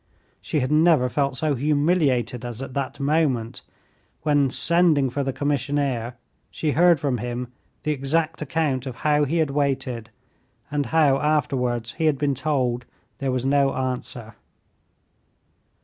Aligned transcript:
She 0.41 0.61
had 0.61 0.71
never 0.71 1.07
felt 1.09 1.37
so 1.37 1.53
humiliated 1.53 2.43
as 2.43 2.63
at 2.63 2.73
the 2.73 3.03
moment 3.03 3.61
when, 4.23 4.49
sending 4.49 5.11
for 5.11 5.21
the 5.23 5.31
commissionaire, 5.31 6.15
she 6.49 6.71
heard 6.71 6.99
from 6.99 7.19
him 7.19 7.49
the 7.83 7.91
exact 7.91 8.41
account 8.41 8.87
of 8.87 8.95
how 9.05 9.25
he 9.25 9.37
had 9.37 9.51
waited, 9.51 10.09
and 10.71 10.87
how 10.87 11.19
afterwards 11.19 11.93
he 11.99 12.05
had 12.05 12.17
been 12.17 12.33
told 12.33 12.87
there 13.19 13.31
was 13.31 13.45
no 13.45 13.75
answer. 13.75 14.33